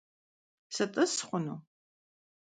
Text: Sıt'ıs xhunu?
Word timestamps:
Sıt'ıs 0.73 1.13
xhunu? 1.27 1.55